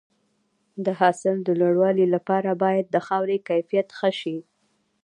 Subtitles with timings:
[0.85, 4.37] د حاصل د لوړوالي لپاره باید د خاورې کیفیت ښه شي.